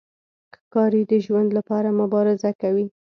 ښکاري 0.57 1.01
د 1.11 1.13
ژوند 1.25 1.49
لپاره 1.57 1.89
مبارزه 1.99 2.51
کوي. 2.61 2.87